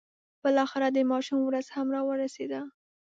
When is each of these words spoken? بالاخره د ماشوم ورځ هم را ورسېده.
بالاخره 0.43 0.87
د 0.93 0.97
ماشوم 1.11 1.39
ورځ 1.45 1.65
هم 1.75 1.87
را 1.95 2.01
ورسېده. 2.07 2.61